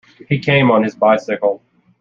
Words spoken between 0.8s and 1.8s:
his bicycle.